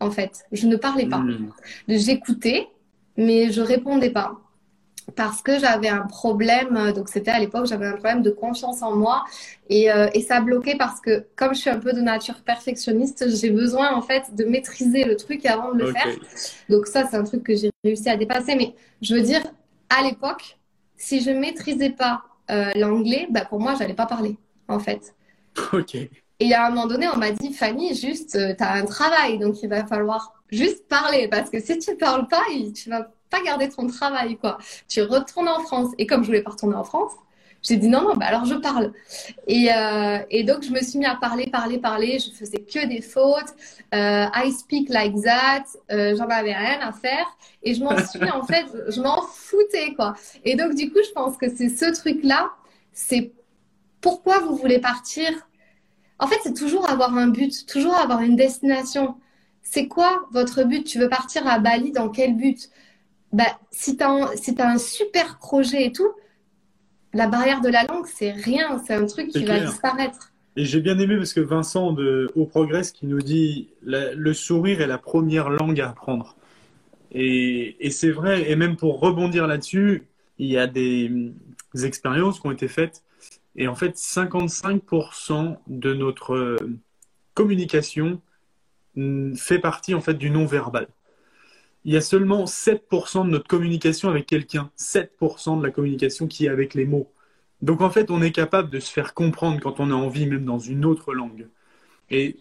[0.00, 0.44] en fait.
[0.52, 1.18] Je ne parlais pas.
[1.18, 1.52] Hmm.
[1.88, 2.68] J'écoutais,
[3.16, 4.40] mais je répondais pas
[5.16, 8.82] parce que j'avais un problème, euh, donc c'était à l'époque, j'avais un problème de confiance
[8.82, 9.24] en moi
[9.68, 13.28] et, euh, et, ça bloquait parce que comme je suis un peu de nature perfectionniste,
[13.28, 16.06] j'ai besoin en fait de maîtriser le truc avant de le faire.
[16.68, 18.54] Donc ça, c'est un truc que j'ai réussi à dépasser.
[18.54, 19.42] Mais je veux dire,
[19.88, 20.58] à l'époque,
[20.96, 24.36] si je maîtrisais pas euh, l'anglais, bah, pour moi, j'allais pas parler
[24.68, 25.14] en fait.
[25.72, 25.96] Ok.
[26.40, 29.62] Et à un moment donné, on m'a dit, Fanny, juste, tu as un travail, donc
[29.62, 32.42] il va falloir juste parler parce que si tu parles pas,
[32.74, 34.58] tu vas pas garder ton travail, quoi.
[34.88, 35.90] Tu retournes en France.
[35.98, 37.12] Et comme je voulais pas retourner en France,
[37.62, 38.92] j'ai dit non, non, bah alors je parle.
[39.46, 42.18] Et, euh, et, donc, je me suis mis à parler, parler, parler.
[42.18, 43.54] Je faisais que des fautes.
[43.94, 45.64] Euh, I speak like that.
[45.90, 47.26] Euh, J'en avais rien à faire.
[47.62, 50.14] Et je m'en suis, en fait, je m'en foutais, quoi.
[50.44, 52.50] Et donc, du coup, je pense que c'est ce truc-là.
[52.92, 53.32] C'est
[54.00, 55.28] pourquoi vous voulez partir?
[56.18, 59.16] En fait, c'est toujours avoir un but, toujours avoir une destination.
[59.62, 60.84] C'est quoi votre but?
[60.84, 62.70] Tu veux partir à Bali dans quel but?
[63.32, 66.10] Bah, si tu as, un super projet et tout,
[67.14, 70.32] la barrière de la langue, c'est rien, c'est un truc qui va disparaître.
[70.56, 74.82] Et j'ai bien aimé parce que Vincent de Au Progress qui nous dit le sourire
[74.82, 76.36] est la première langue à apprendre.
[77.10, 80.06] Et, et c'est vrai, et même pour rebondir là-dessus,
[80.38, 81.10] il y a des,
[81.74, 83.02] des, expériences qui ont été faites.
[83.54, 86.56] Et en fait, 55% de notre
[87.34, 88.20] communication
[88.96, 90.88] mm, fait partie en fait du non-verbal
[91.84, 96.46] il y a seulement 7% de notre communication avec quelqu'un, 7% de la communication qui
[96.46, 97.10] est avec les mots.
[97.60, 100.44] Donc en fait, on est capable de se faire comprendre quand on a envie, même
[100.44, 101.48] dans une autre langue.
[102.10, 102.36] Et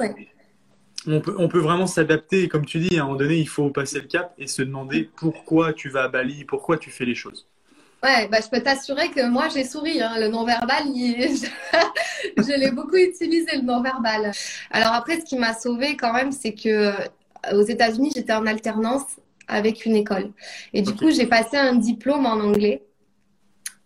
[1.07, 2.47] on peut, on peut vraiment s'adapter.
[2.47, 5.09] Comme tu dis, à un moment donné, il faut passer le cap et se demander
[5.15, 7.47] pourquoi tu vas à Bali, pourquoi tu fais les choses.
[8.03, 10.01] Ouais, bah, je peux t'assurer que moi, j'ai souri.
[10.01, 10.15] Hein.
[10.19, 10.83] Le non-verbal,
[12.37, 14.31] je l'ai beaucoup utilisé, le non-verbal.
[14.71, 16.93] Alors après, ce qui m'a sauvé quand même, c'est que euh,
[17.53, 19.05] aux États-Unis, j'étais en alternance
[19.51, 20.31] avec une école.
[20.73, 22.83] Et du coup, j'ai passé un diplôme en anglais.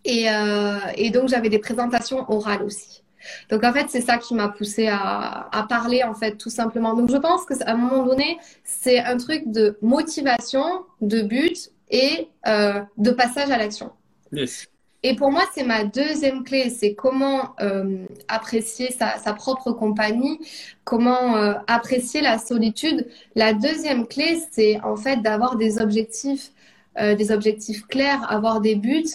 [0.05, 3.03] Et, euh, et donc, j'avais des présentations orales aussi.
[3.49, 6.93] Donc en fait, c'est ça qui m'a poussé à, à, parler en fait tout simplement.
[6.93, 11.71] Donc je pense que à un moment donné, c'est un truc de motivation, de but
[11.89, 13.91] et euh, de passage à l'action.
[14.31, 14.67] Yes.
[15.07, 20.39] Et pour moi, c'est ma deuxième clé, c'est comment euh, apprécier sa, propre compagnie,
[20.83, 23.07] comment euh, apprécier la solitude.
[23.35, 26.49] La deuxième clé, c'est en fait d'avoir des objectifs,
[26.97, 29.05] euh, des objectifs clairs, avoir des buts.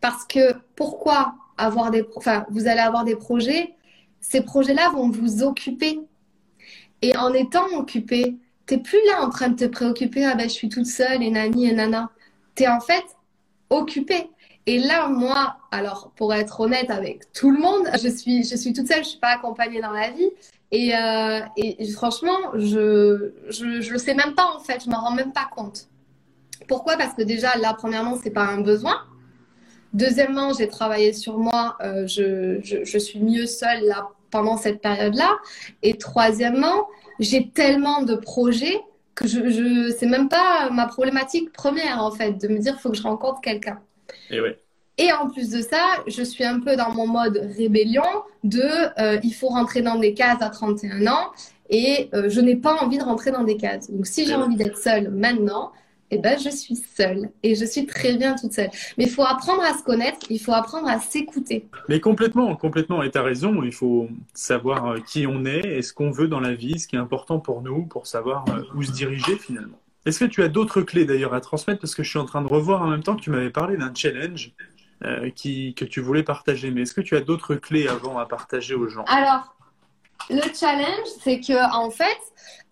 [0.00, 3.76] Parce que pourquoi avoir des, enfin, vous allez avoir des projets,
[4.18, 6.00] ces projets-là vont vous occuper.
[7.00, 10.54] Et en étant occupé, t'es plus là en train de te préoccuper, ah ben je
[10.54, 12.10] suis toute seule et nani et nana.
[12.56, 13.04] T'es en fait
[13.70, 14.30] occupé.
[14.68, 18.74] Et là, moi, alors pour être honnête avec tout le monde, je suis, je suis
[18.74, 20.28] toute seule, je suis pas accompagnée dans la vie.
[20.70, 21.40] Et, euh,
[21.94, 25.88] franchement, je, je, le sais même pas en fait, je m'en rends même pas compte.
[26.68, 26.98] Pourquoi?
[26.98, 29.00] Parce que déjà, là, premièrement, c'est pas un besoin.
[29.94, 34.82] Deuxièmement, j'ai travaillé sur moi, euh, je, je, je, suis mieux seule là pendant cette
[34.82, 35.30] période-là.
[35.82, 36.88] Et troisièmement,
[37.20, 38.82] j'ai tellement de projets
[39.14, 42.90] que je, je c'est même pas ma problématique première en fait de me dire faut
[42.90, 43.80] que je rencontre quelqu'un.
[44.30, 44.58] Et ouais.
[44.98, 48.02] Et en plus de ça, je suis un peu dans mon mode rébellion
[48.42, 48.62] de
[49.00, 51.30] euh, il faut rentrer dans des cases à 31 ans
[51.70, 53.90] et euh, je n'ai pas envie de rentrer dans des cases.
[53.90, 55.70] Donc si j'ai envie d'être seule maintenant,
[56.10, 58.70] eh ben, je suis seule et je suis très bien toute seule.
[58.96, 61.68] Mais il faut apprendre à se connaître, il faut apprendre à s'écouter.
[61.88, 63.00] Mais complètement, complètement.
[63.04, 66.26] Et tu as raison, il faut savoir euh, qui on est et ce qu'on veut
[66.26, 69.78] dans la vie, ce qui est important pour nous, pour savoir où se diriger finalement.
[70.06, 71.80] Est-ce que tu as d'autres clés d'ailleurs à transmettre?
[71.80, 73.76] Parce que je suis en train de revoir en même temps que tu m'avais parlé
[73.76, 74.52] d'un challenge
[75.04, 76.70] euh, qui, que tu voulais partager.
[76.70, 79.04] Mais est-ce que tu as d'autres clés avant à partager aux gens?
[79.04, 79.54] Alors,
[80.30, 82.18] le challenge, c'est que en fait,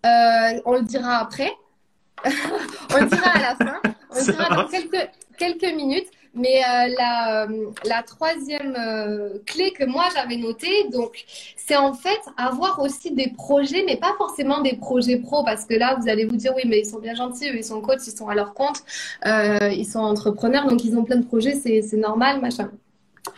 [0.05, 1.51] euh, on le dira après,
[2.25, 3.81] on le dira à la fin.
[4.11, 6.09] On le dira dans quelques, quelques minutes.
[6.37, 11.93] Mais euh, la, euh, la troisième euh, clé que moi j'avais notée, donc, c'est en
[11.93, 16.07] fait avoir aussi des projets, mais pas forcément des projets pro, parce que là, vous
[16.09, 18.27] allez vous dire, oui, mais ils sont bien gentils, eux, ils sont coachs, ils sont
[18.27, 18.83] à leur compte,
[19.25, 22.71] ils sont entrepreneurs, donc ils ont plein de projets, c'est normal, machin.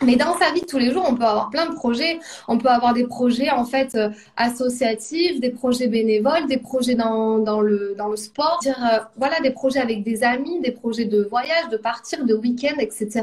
[0.02, 2.18] Mais dans sa vie de tous les jours, on peut avoir plein de projets.
[2.48, 7.38] On peut avoir des projets en fait euh, associatifs, des projets bénévoles, des projets dans,
[7.38, 8.60] dans le dans le sport.
[8.66, 8.70] Euh,
[9.16, 13.22] voilà, des projets avec des amis, des projets de voyage, de partir, de week-end, etc.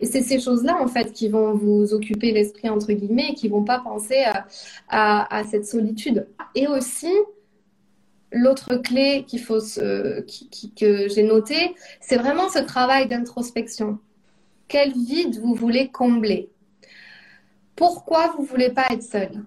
[0.00, 3.48] Et c'est ces choses-là en fait qui vont vous occuper l'esprit entre guillemets et qui
[3.48, 4.46] vont pas penser à,
[4.88, 6.26] à, à cette solitude.
[6.54, 7.12] Et aussi,
[8.32, 9.60] l'autre clé qu'il faut
[10.26, 13.98] qui, que j'ai noté, c'est vraiment ce travail d'introspection
[14.68, 16.50] quel vide vous voulez combler
[17.74, 19.44] Pourquoi vous ne voulez pas être seul?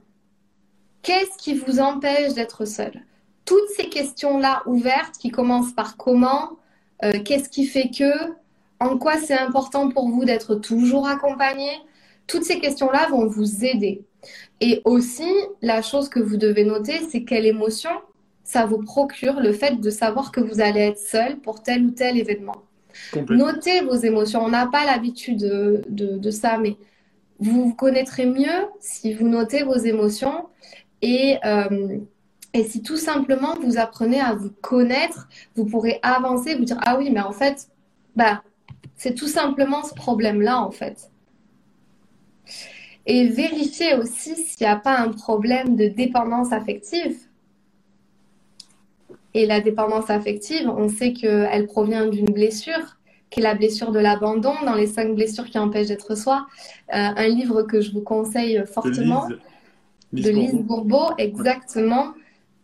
[1.03, 3.03] Qu'est-ce qui vous empêche d'être seul?
[3.45, 6.57] Toutes ces questions-là ouvertes qui commencent par comment,
[7.03, 8.33] euh, qu'est-ce qui fait que,
[8.79, 11.69] en quoi c'est important pour vous d'être toujours accompagné,
[12.27, 14.03] toutes ces questions-là vont vous aider.
[14.59, 15.31] Et aussi,
[15.61, 17.91] la chose que vous devez noter, c'est quelle émotion
[18.43, 21.91] ça vous procure le fait de savoir que vous allez être seul pour tel ou
[21.91, 22.63] tel événement.
[23.29, 24.43] Notez vos émotions.
[24.43, 26.77] On n'a pas l'habitude de, ça, mais
[27.39, 30.47] vous vous connaîtrez mieux si vous notez vos émotions
[31.01, 31.97] et, euh,
[32.53, 36.97] et si tout simplement vous apprenez à vous connaître, vous pourrez avancer, vous dire ah
[36.97, 37.67] oui, mais en fait,
[38.15, 38.43] bah,
[38.95, 41.09] c'est tout simplement ce problème-là en fait.
[43.07, 47.17] Et vérifier aussi s'il n'y a pas un problème de dépendance affective.
[49.33, 52.97] Et la dépendance affective, on sait qu'elle provient d'une blessure,
[53.29, 56.47] qui est la blessure de l'abandon, dans les cinq blessures qui empêchent d'être soi.
[56.93, 59.27] Euh, un livre que je vous conseille fortement.
[60.11, 62.13] De Lise, Bourbeau, exactement.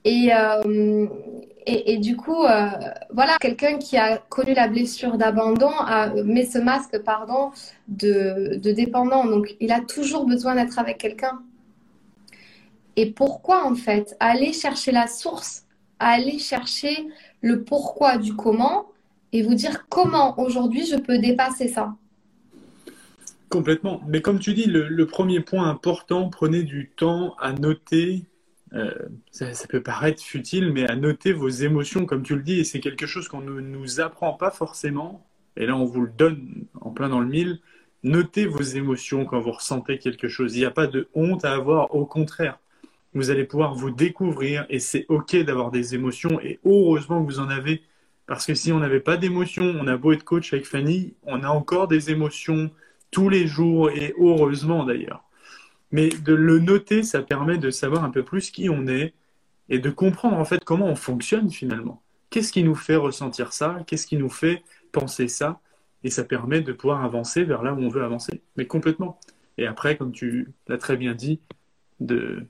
[0.04, 1.08] Et, euh,
[1.66, 2.70] et, et, du coup, euh,
[3.14, 5.72] voilà, quelqu'un qui a connu la blessure d'abandon
[6.26, 7.52] met ce masque, pardon,
[7.88, 9.26] de, de dépendant.
[9.26, 11.40] Donc, il a toujours besoin d'être avec quelqu'un.
[12.98, 15.67] Et pourquoi, en fait Aller chercher la source
[16.00, 17.08] à aller chercher
[17.42, 18.88] le pourquoi du comment
[19.34, 21.96] et vous dire comment aujourd'hui je peux dépasser ça.
[23.50, 24.02] Complètement.
[24.08, 28.26] Mais comme tu dis, le, premier point important, prenez du temps à noter.
[28.74, 28.92] Euh,
[29.32, 32.64] ça, ça, peut paraître futile, mais à noter vos émotions, comme tu le dis, et
[32.66, 35.26] c'est quelque chose qu'on ne nous apprend pas forcément.
[35.56, 37.60] Et là, on vous le donne en plein dans le mille.
[38.04, 40.56] Notez vos émotions quand vous ressentez quelque chose.
[40.56, 42.60] Il n'y a pas de honte à avoir, au contraire
[43.18, 47.40] vous allez pouvoir vous découvrir et c'est OK d'avoir des émotions et heureusement que vous
[47.40, 47.84] en avez
[48.28, 51.44] parce que si on n'avait pas d'émotions, on a beau être coach avec Fanny, on
[51.44, 52.70] a encore des émotions
[53.10, 55.24] tous les jours et heureusement d'ailleurs.
[55.92, 59.14] Mais de le noter, ça permet de savoir un peu plus qui on est
[59.70, 62.04] et de comprendre en fait comment on fonctionne finalement.
[62.30, 63.80] Qu'est-ce qui nous fait ressentir ça?
[63.88, 65.62] Qu'est-ce qui nous fait penser ça?
[66.04, 69.20] Et ça permet de pouvoir avancer vers là où on veut avancer, mais complètement.
[69.58, 71.40] Et après, comme tu l'as très bien dit,
[72.00, 72.46] de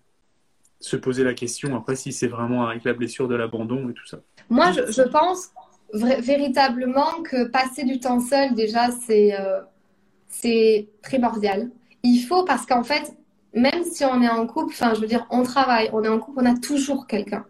[0.79, 4.05] se poser la question après si c'est vraiment avec la blessure de l'abandon et tout
[4.05, 4.19] ça.
[4.49, 5.49] Moi, je, pense
[5.93, 9.61] véritablement que passer du temps seul, déjà, c'est euh,
[10.27, 11.69] c'est primordial.
[12.03, 13.13] Il faut parce qu'en fait,
[13.53, 16.19] même si on est en couple, enfin, je veux dire, on travaille, on est en
[16.19, 17.45] couple, on a toujours quelqu'un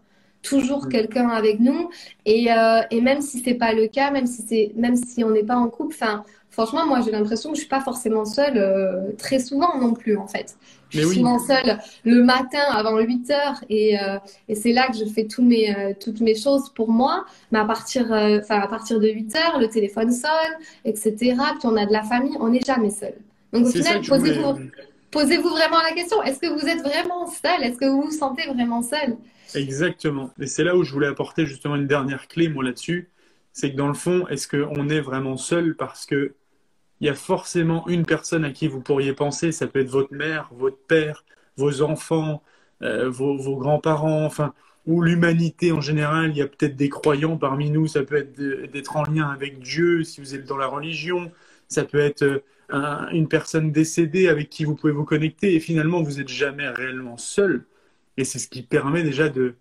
[0.47, 0.89] toujours mm.
[0.89, 1.89] quelqu'un avec nous.
[2.25, 5.31] Et, euh, et même si c'est pas le cas, même si c'est, même si on
[5.31, 6.23] n'est pas en couple, enfin,
[6.57, 10.17] franchement, moi, j'ai l'impression que je suis pas forcément seule euh, très souvent non plus,
[10.17, 10.57] en fait.
[10.89, 14.17] Je suis souvent seule le matin avant 8 heures et, euh,
[14.49, 17.25] et c'est là que je fais tous mes, toutes mes choses pour moi.
[17.51, 21.13] Mais à partir, à partir de 8 heures, le téléphone sonne, etc.
[21.59, 23.13] Puis on a de la famille, on n'est jamais seul.
[23.53, 24.59] Donc au final, posez-vous,
[25.11, 28.47] posez-vous vraiment la question est-ce que vous êtes vraiment seul Est-ce que vous vous sentez
[28.47, 29.17] vraiment seul
[29.55, 30.31] Exactement.
[30.39, 33.09] Et c'est là où je voulais apporter justement une dernière clé, moi, là-dessus.
[33.53, 35.75] C'est que dans le fond, est-ce qu'on est vraiment seul?
[35.75, 36.35] Parce que
[37.01, 40.13] il y a forcément une personne à qui vous pourriez penser, ça peut être votre
[40.13, 41.23] mère, votre père,
[41.57, 42.41] vos enfants,
[42.81, 44.53] euh, vos, grands-parents, enfin,
[44.85, 46.31] ou l'humanité en général.
[46.31, 48.33] Il y a peut-être des croyants parmi nous, ça peut être
[48.71, 51.31] d'être en lien avec Dieu si vous êtes dans la religion,
[51.67, 56.01] ça peut être euh, une personne décédée avec qui vous pouvez vous connecter et finalement
[56.01, 57.65] vous n'êtes jamais réellement seul.
[58.17, 59.55] Et c'est ce qui permet déjà de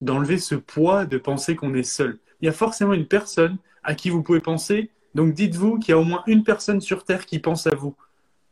[0.00, 2.18] d'enlever ce poids de penser qu'on est seul.
[2.40, 4.90] Il y a forcément une personne à qui vous pouvez penser.
[5.14, 7.94] Donc dites-vous qu'il y a au moins une personne sur Terre qui pense à vous.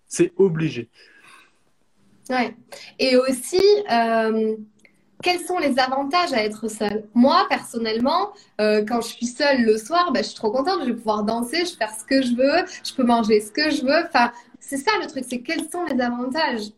[0.07, 0.89] C'est obligé.
[2.31, 2.55] Ouais.
[2.99, 4.57] Et aussi, euh,
[5.23, 7.05] quels sont les avantages à être seul?
[7.15, 10.81] Moi, personnellement, euh, quand je suis seule le soir, bah, je suis trop contente.
[10.83, 13.51] Je vais pouvoir danser, je vais faire ce que je veux, je peux manger ce
[13.51, 14.07] que je veux.
[14.07, 16.71] Enfin, c'est ça le truc, c'est quels sont les avantages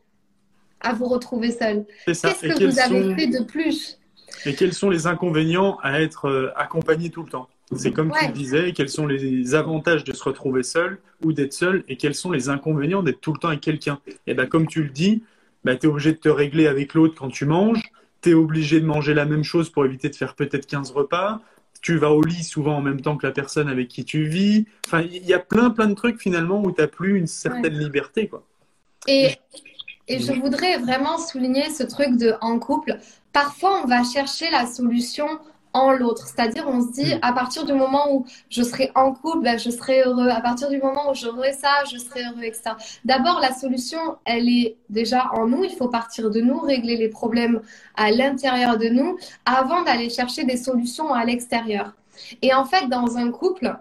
[0.80, 1.84] à vous retrouver seul?
[2.06, 3.98] Qu'est-ce que vous avez fait de plus?
[4.46, 7.48] Et quels sont les inconvénients à être euh, accompagné tout le temps?
[7.76, 11.52] C'est comme tu le disais, quels sont les avantages de se retrouver seul ou d'être
[11.52, 14.66] seul et quels sont les inconvénients d'être tout le temps avec quelqu'un Et bien comme
[14.66, 15.22] tu le dis,
[15.64, 17.82] bah, tu es obligé de te régler avec l'autre quand tu manges,
[18.22, 21.40] tu es obligé de manger la même chose pour éviter de faire peut-être 15 repas,
[21.80, 24.66] tu vas au lit souvent en même temps que la personne avec qui tu vis.
[24.86, 27.78] Enfin, il y a plein plein de trucs finalement où tu n'as plus une certaine
[27.78, 28.28] liberté.
[28.28, 28.44] Quoi.
[29.06, 29.36] Et
[30.10, 32.98] et je voudrais vraiment souligner ce truc de en couple.
[33.32, 35.28] Parfois, on va chercher la solution
[35.72, 36.26] en l'autre.
[36.26, 37.18] C'est-à-dire, on se dit, mm.
[37.22, 40.28] à partir du moment où je serai en couple, ben, je serai heureux.
[40.28, 42.72] À partir du moment où j'aurai ça, je serai heureux, etc.
[43.04, 45.64] D'abord, la solution, elle est déjà en nous.
[45.64, 47.60] Il faut partir de nous, régler les problèmes
[47.96, 51.92] à l'intérieur de nous avant d'aller chercher des solutions à l'extérieur.
[52.42, 53.76] Et en fait, dans un couple,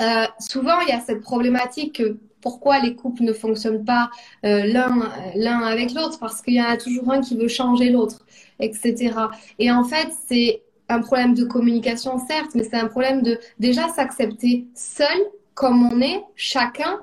[0.00, 4.10] euh, souvent, il y a cette problématique que pourquoi les couples ne fonctionnent pas
[4.44, 6.18] euh, l'un avec l'autre?
[6.18, 8.24] Parce qu'il y en a toujours un qui veut changer l'autre,
[8.58, 9.14] etc.
[9.58, 10.61] Et en fait, c'est
[10.92, 15.06] un problème de communication, certes, mais c'est un problème de déjà s'accepter seul
[15.54, 17.00] comme on est, chacun.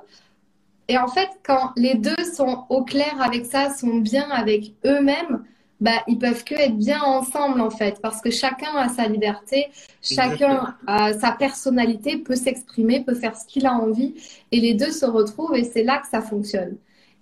[0.87, 5.43] Et en fait, quand les deux sont au clair avec ça, sont bien avec eux-mêmes,
[5.79, 9.67] bah, ils peuvent que être bien ensemble en fait, parce que chacun a sa liberté,
[10.01, 14.15] chacun a sa personnalité, peut s'exprimer, peut faire ce qu'il a envie,
[14.51, 16.75] et les deux se retrouvent et c'est là que ça fonctionne.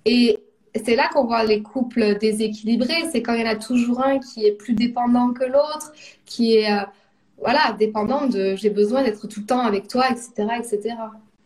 [0.06, 0.40] Et
[0.84, 4.20] c'est là qu'on voit les couples déséquilibrés, c'est quand il y en a toujours un
[4.20, 5.94] qui est plus dépendant que l'autre,
[6.26, 6.84] qui est euh,
[7.38, 10.96] voilà dépendant de j'ai besoin d'être tout le temps avec toi, etc., etc.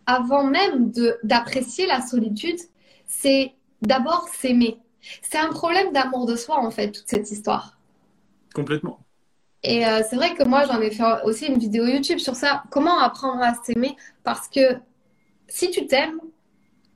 [0.06, 0.91] Avant même
[1.24, 2.60] d'apprécier la solitude,
[3.06, 4.80] c'est d'abord s'aimer
[5.22, 7.78] c'est un problème d'amour de soi, en fait, toute cette histoire.
[8.54, 9.00] Complètement.
[9.63, 12.63] Et euh, c'est vrai que moi, j'en ai fait aussi une vidéo YouTube sur ça.
[12.72, 13.96] Comment apprendre à s'aimer?
[14.24, 14.78] Parce que
[15.48, 16.20] si tu t'aimes,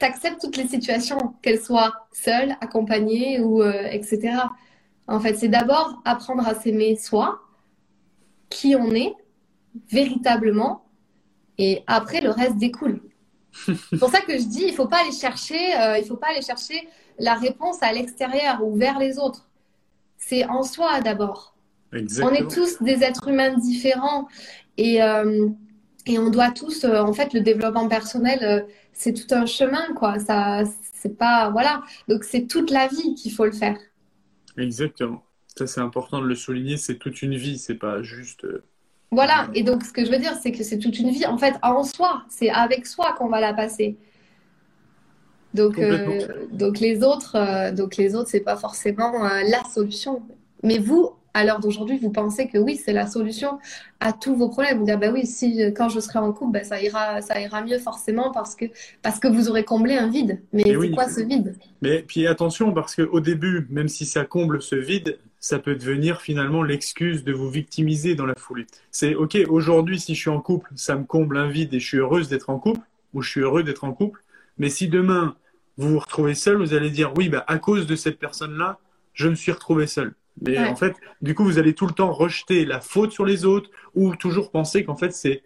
[0.06, 4.38] acceptes toutes les situations, qu'elles soient seules, accompagnées ou euh, etc.
[5.08, 7.42] En fait, c'est d'abord apprendre à s'aimer soi,
[8.50, 9.14] qui on est
[9.92, 10.86] véritablement,
[11.58, 13.02] et après le reste découle.
[13.52, 16.28] c'est pour ça que je dis, il faut pas aller chercher, euh, il faut pas
[16.30, 16.88] aller chercher
[17.20, 19.48] la réponse à l'extérieur ou vers les autres.
[20.18, 21.56] C'est en soi d'abord.
[21.94, 24.28] On est tous des êtres humains différents
[24.78, 25.50] et, euh,
[26.06, 28.62] et on doit tous, euh, en fait, le développement personnel, euh,
[28.94, 30.20] c'est tout un chemin, quoi.
[30.20, 30.64] Ça,
[30.94, 31.82] c'est pas, voilà.
[32.08, 33.78] Donc c'est toute la vie qu'il faut le faire.
[34.58, 35.24] Exactement.
[35.58, 36.78] Ça, c'est important de le souligner.
[36.78, 37.58] C'est toute une vie.
[37.58, 38.46] C'est pas juste.
[39.12, 39.50] Voilà.
[39.54, 41.26] Et donc, ce que je veux dire, c'est que c'est toute une vie.
[41.26, 43.98] En fait, en soi, c'est avec soi qu'on va la passer.
[45.54, 45.80] Donc,
[46.52, 50.22] donc les autres, donc les autres, c'est pas forcément la solution.
[50.64, 53.60] Mais vous, à l'heure d'aujourd'hui, vous pensez que oui, c'est la solution
[54.00, 54.80] à tous vos problèmes.
[54.80, 57.62] Vous dire, bah oui, si quand je serai en couple, bah, ça ira, ça ira
[57.62, 58.66] mieux forcément parce que,
[59.02, 60.42] parce que vous aurez comblé un vide.
[60.54, 61.58] Mais c'est quoi ce vide?
[61.82, 66.22] Mais puis attention, parce qu'au début, même si ça comble ce vide, ça peut devenir
[66.22, 68.66] finalement l'excuse de vous victimiser dans la foulée.
[68.90, 71.86] C'est ok, aujourd'hui, si je suis en couple, ça me comble un vide et je
[71.86, 72.80] suis heureuse d'être en couple,
[73.14, 74.24] ou je suis heureux d'être en couple.
[74.58, 75.36] Mais si demain,
[75.78, 78.80] vous vous retrouvez seul, vous allez dire, oui, bah, à cause de cette personne-là,
[79.14, 80.14] je me suis retrouvé seul.
[80.42, 83.46] Mais en fait, du coup, vous allez tout le temps rejeter la faute sur les
[83.46, 85.44] autres ou toujours penser qu'en fait, c'est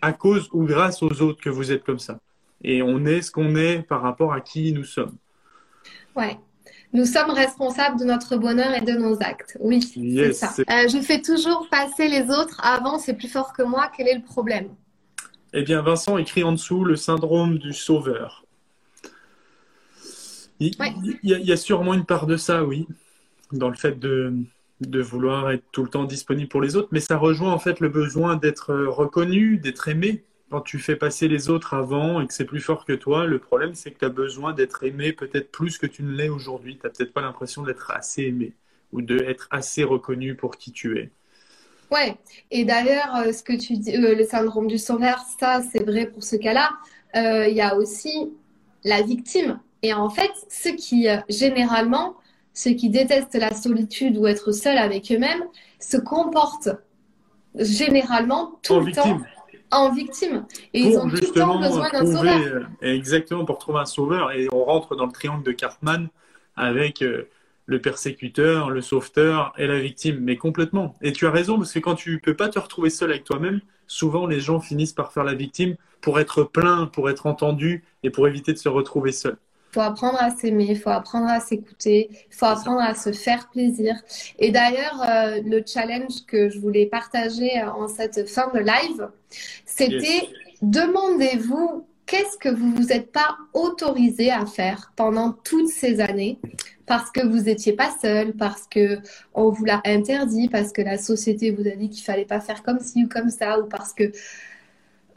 [0.00, 2.20] à cause ou grâce aux autres que vous êtes comme ça.
[2.62, 5.16] Et on est ce qu'on est par rapport à qui nous sommes.
[6.14, 6.38] Ouais.
[6.92, 9.58] Nous sommes responsables de notre bonheur et de nos actes.
[9.60, 10.54] Oui, c'est ça.
[10.58, 13.90] Euh, je fais toujours passer les autres avant, c'est plus fort que moi.
[13.94, 14.68] Quel est le problème?
[15.52, 18.44] Eh bien, Vincent écrit en dessous le syndrome du sauveur.
[20.60, 20.74] il
[21.22, 22.86] y, a sûrement une part de ça, oui
[23.52, 24.32] dans le fait de,
[24.80, 27.80] de vouloir être tout le temps disponible pour les autres, mais ça rejoint en fait
[27.80, 30.24] le besoin d'être reconnu, d'être aimé.
[30.50, 33.38] Quand tu fais passer les autres avant et que c'est plus fort que toi, le
[33.38, 36.78] problème c'est que tu as besoin d'être aimé peut-être plus que tu ne l'es aujourd'hui.
[36.78, 38.54] Tu n'as peut-être pas l'impression d'être assez aimé
[38.92, 41.10] ou d'être assez reconnu pour qui tu es.
[41.90, 42.16] Ouais,
[42.50, 46.06] et d'ailleurs, euh, ce que tu dis, euh, le syndrome du sauveur, ça c'est vrai
[46.06, 46.70] pour ce cas-là.
[47.16, 48.30] Euh, il y a aussi
[48.84, 49.58] la victime.
[49.82, 52.16] Et en fait, ce qui généralement
[52.58, 55.44] ceux qui détestent la solitude ou être seuls avec eux-mêmes
[55.78, 56.70] se comportent
[57.54, 59.20] généralement tout le temps
[59.70, 60.44] en victime.
[60.74, 62.40] Et ils ont tout le temps besoin d'un sauveur.
[62.40, 64.32] Euh, exactement, pour trouver un sauveur.
[64.32, 66.08] Et on rentre dans le triangle de Cartman
[66.56, 67.28] avec euh,
[67.66, 70.18] le persécuteur, le sauveteur et la victime.
[70.20, 70.96] Mais complètement.
[71.00, 73.60] Et tu as raison, parce que quand tu peux pas te retrouver seul avec toi-même,
[73.86, 78.10] souvent les gens finissent par faire la victime pour être plein, pour être entendu et
[78.10, 79.36] pour éviter de se retrouver seul.
[79.70, 83.12] Il faut apprendre à s'aimer, il faut apprendre à s'écouter, il faut apprendre à se
[83.12, 83.94] faire plaisir.
[84.38, 89.08] Et d'ailleurs, euh, le challenge que je voulais partager euh, en cette fin de live,
[89.66, 90.28] c'était
[90.62, 96.38] demandez-vous qu'est-ce que vous vous êtes pas autorisé à faire pendant toutes ces années
[96.88, 98.98] parce que vous n'étiez pas seul, parce que
[99.34, 102.62] on vous l'a interdit, parce que la société vous a dit qu'il fallait pas faire
[102.62, 104.10] comme ci ou comme ça, ou parce que,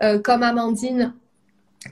[0.03, 1.13] euh, comme Amandine,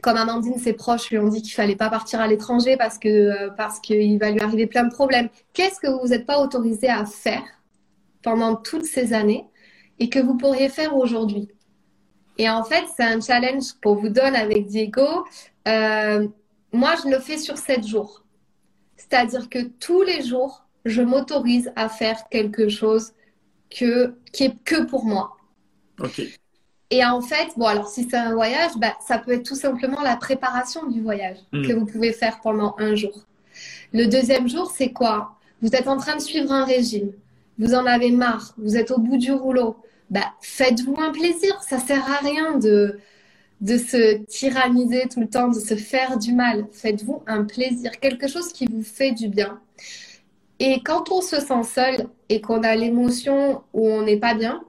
[0.02, 3.80] comme Amandine, ses proches lui ont dit qu'il fallait pas partir à l'étranger euh, parce
[3.80, 5.30] qu'il va lui arriver plein de problèmes.
[5.54, 7.44] Qu'est-ce que vous vous êtes pas autorisé à faire
[8.22, 9.46] pendant toutes ces années
[9.98, 11.50] et que vous pourriez faire aujourd'hui?
[12.38, 15.26] Et en fait, c'est un challenge qu'on vous donne avec Diego.
[15.68, 16.28] Euh,
[16.72, 18.24] moi, je le fais sur sept jours.
[18.96, 23.14] C'est-à-dire que tous les jours, je m'autorise à faire quelque chose
[23.70, 25.36] qui est que pour moi.
[26.92, 30.02] Et en fait, bon, alors si c'est un voyage, bah, ça peut être tout simplement
[30.02, 31.68] la préparation du voyage mm.
[31.68, 33.26] que vous pouvez faire pendant un jour.
[33.94, 35.36] Le deuxième jour, c'est quoi?
[35.62, 37.12] Vous êtes en train de suivre un régime,
[37.60, 39.78] vous en avez marre, vous êtes au bout du rouleau.
[40.10, 41.62] Bah, faites-vous un plaisir.
[41.62, 43.00] Ça sert à rien de,
[43.62, 46.66] de se tyranniser tout le temps, de se faire du mal.
[46.72, 49.60] Faites-vous un plaisir, quelque chose qui vous fait du bien.
[50.60, 54.62] Et quand on se sent seul et qu'on a l'émotion où on n'est pas bien,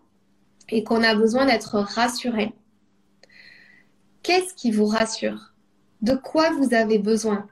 [0.71, 2.53] et qu'on a besoin d'être rassuré,
[4.23, 5.53] qu'est-ce qui vous rassure?
[6.03, 7.47] De quoi vous avez besoin?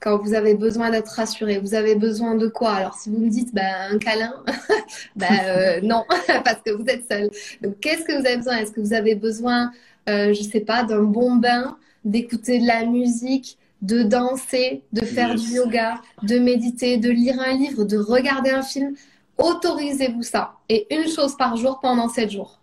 [0.00, 2.72] Quand vous avez besoin d'être rassuré Vous avez besoin de quoi?
[2.72, 4.32] Alors, si vous me dites ben, un câlin,
[5.16, 6.04] ben, euh, non,
[6.44, 7.30] parce que vous êtes seul.
[7.62, 8.56] Donc, qu'est-ce que vous avez besoin?
[8.56, 9.70] Est-ce que vous avez besoin,
[10.08, 15.02] euh, je ne sais pas, d'un bon bain, d'écouter de la musique, de danser, de
[15.02, 18.94] faire du yoga, de méditer, de lire un livre, de regarder un film?
[19.40, 20.58] Autorisez-vous ça.
[20.68, 22.60] Et une chose par jour pendant 7 jours.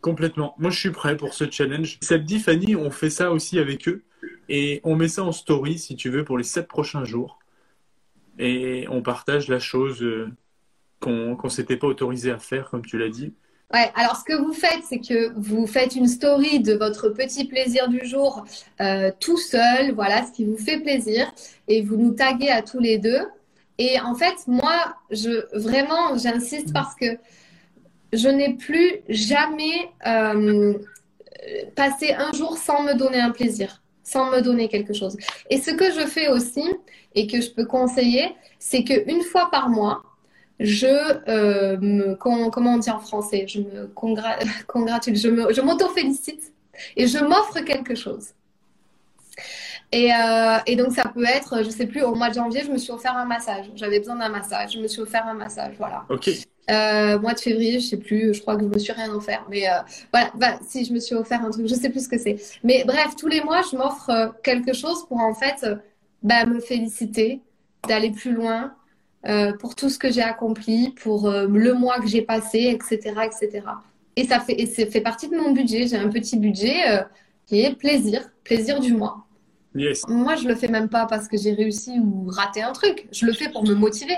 [0.00, 0.54] Complètement.
[0.58, 1.98] Moi, je suis prêt pour ce challenge.
[2.00, 4.02] Ça te dit, Fanny, on fait ça aussi avec eux.
[4.48, 7.38] Et on met ça en story, si tu veux, pour les 7 prochains jours.
[8.38, 10.28] Et on partage la chose euh,
[11.00, 13.34] qu'on ne s'était pas autorisé à faire, comme tu l'as dit.
[13.72, 17.46] Ouais, alors ce que vous faites, c'est que vous faites une story de votre petit
[17.46, 18.44] plaisir du jour
[18.80, 21.32] euh, tout seul, voilà, ce qui vous fait plaisir,
[21.68, 23.22] et vous nous taguez à tous les deux.
[23.84, 26.72] Et en fait, moi, je vraiment, j'insiste mm.
[26.72, 27.18] parce que
[28.12, 30.74] je n'ai plus jamais euh,
[31.74, 35.16] passé un jour sans me donner un plaisir, sans me donner quelque chose.
[35.50, 36.64] Et ce que je fais aussi
[37.16, 38.28] et que je peux conseiller,
[38.60, 40.04] c'est qu'une fois par mois,
[40.60, 43.86] je euh, me, comment on dit en français, je me
[44.68, 46.52] congratule, je m'auto-félicite
[46.96, 48.28] et je m'offre quelque chose.
[49.92, 52.72] Et, euh, et, donc, ça peut être, je sais plus, au mois de janvier, je
[52.72, 53.66] me suis offert un massage.
[53.74, 54.72] J'avais besoin d'un massage.
[54.72, 55.74] Je me suis offert un massage.
[55.76, 56.04] Voilà.
[56.08, 56.30] Ok.
[56.70, 59.44] Euh, mois de février, je sais plus, je crois que je me suis rien offert.
[59.50, 59.80] Mais euh,
[60.10, 62.36] voilà, bah, si je me suis offert un truc, je sais plus ce que c'est.
[62.64, 65.66] Mais bref, tous les mois, je m'offre quelque chose pour en fait
[66.22, 67.42] bah, me féliciter,
[67.86, 68.72] d'aller plus loin,
[69.26, 73.14] euh, pour tout ce que j'ai accompli, pour euh, le mois que j'ai passé, etc.,
[73.24, 73.66] etc.
[74.16, 75.86] Et ça fait, et ça fait partie de mon budget.
[75.86, 77.04] J'ai un petit budget
[77.46, 79.26] qui est plaisir, plaisir du mois.
[79.74, 80.02] Yes.
[80.08, 83.08] Moi, je le fais même pas parce que j'ai réussi ou raté un truc.
[83.12, 84.16] Je le fais pour me motiver.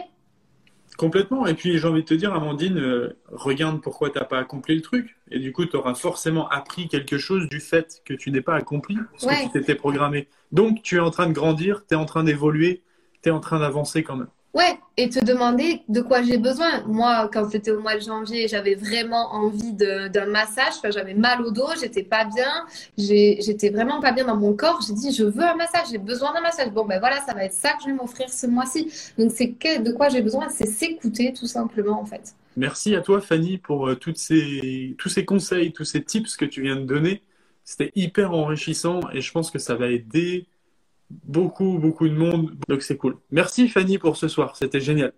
[0.96, 1.46] Complètement.
[1.46, 4.76] Et puis j'ai envie de te dire, Amandine, euh, regarde pourquoi tu n'as pas accompli
[4.76, 5.16] le truc.
[5.30, 8.54] Et du coup, tu auras forcément appris quelque chose du fait que tu n'es pas
[8.54, 9.34] accompli ce Ouais.
[9.34, 10.28] que tu t'étais programmé.
[10.52, 12.82] Donc tu es en train de grandir, tu es en train d'évoluer,
[13.22, 14.28] tu es en train d'avancer quand même.
[14.54, 16.84] Ouais, et te demander de quoi j'ai besoin.
[16.86, 20.74] Moi, quand c'était au mois de janvier, j'avais vraiment envie d'un massage.
[20.90, 22.64] J'avais mal au dos, j'étais pas bien,
[22.96, 24.80] j'étais vraiment pas bien dans mon corps.
[24.86, 26.70] J'ai dit, je veux un massage, j'ai besoin d'un massage.
[26.70, 28.92] Bon, ben voilà, ça va être ça que je vais m'offrir ce mois-ci.
[29.18, 29.48] Donc, c'est
[29.80, 32.36] de quoi j'ai besoin, c'est s'écouter tout simplement, en fait.
[32.56, 36.76] Merci à toi, Fanny, pour euh, tous ces conseils, tous ces tips que tu viens
[36.76, 37.22] de donner.
[37.64, 40.46] C'était hyper enrichissant et je pense que ça va aider
[41.10, 42.56] beaucoup, beaucoup de monde.
[42.68, 43.16] Donc c'est cool.
[43.30, 44.56] Merci, Fanny, pour ce soir.
[44.56, 45.12] C'était génial.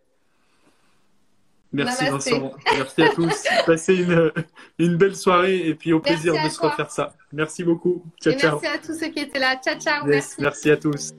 [1.73, 2.31] Merci, Namasté.
[2.31, 2.53] Vincent.
[2.77, 3.45] Merci à tous.
[3.67, 4.33] Passez une,
[4.79, 6.71] une belle soirée et puis au Merci plaisir à de se toi.
[6.71, 7.15] refaire ça.
[7.33, 8.03] Merci beaucoup.
[8.23, 8.59] Ciao, Et ciao.
[8.63, 9.57] merci à tous ceux qui étaient là.
[9.63, 10.41] Ciao, ciao, Yes, merci.
[10.41, 11.11] merci à tous.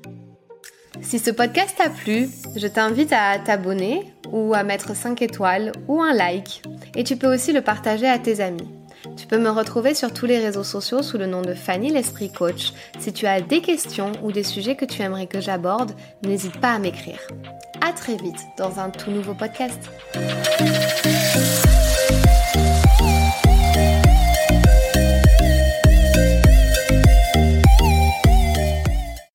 [1.01, 6.01] Si ce podcast t'a plu, je t'invite à t'abonner ou à mettre 5 étoiles ou
[6.01, 6.63] un like.
[6.95, 8.67] Et tu peux aussi le partager à tes amis.
[9.15, 12.31] Tu peux me retrouver sur tous les réseaux sociaux sous le nom de Fanny l'Esprit
[12.31, 12.73] Coach.
[12.99, 15.91] Si tu as des questions ou des sujets que tu aimerais que j'aborde,
[16.23, 17.19] n'hésite pas à m'écrire.
[17.81, 19.79] À très vite dans un tout nouveau podcast.